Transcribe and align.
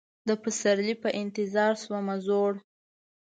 د 0.27 0.29
پسرلي 0.43 0.95
په 1.03 1.09
انتظار 1.21 1.73
شومه 1.83 2.15
زوړ 2.25 2.53